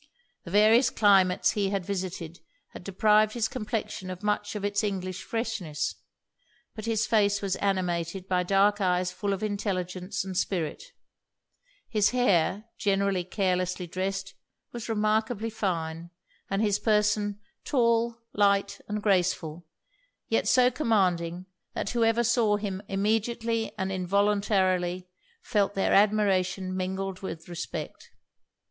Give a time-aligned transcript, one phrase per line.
[0.45, 5.21] The various climates he had visited had deprived his complexion of much of it's English
[5.21, 5.93] freshness;
[6.73, 10.85] but his face was animated by dark eyes full of intelligence and spirit;
[11.87, 14.33] his hair, generally carelessly dressed,
[14.71, 16.09] was remarkably fine,
[16.49, 19.67] and his person tall, light, and graceful,
[20.29, 21.45] yet so commanding,
[21.75, 25.07] that whoever saw him immediately and involuntarily
[25.43, 28.09] felt their admiration mingled with respect.